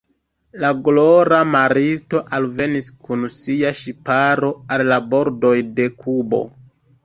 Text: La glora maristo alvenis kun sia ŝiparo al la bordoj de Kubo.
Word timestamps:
La 0.61 0.69
glora 0.87 1.41
maristo 1.55 2.23
alvenis 2.39 2.89
kun 3.05 3.29
sia 3.35 3.75
ŝiparo 3.83 4.53
al 4.77 4.87
la 4.93 5.01
bordoj 5.15 5.57
de 5.81 5.91
Kubo. 6.03 6.45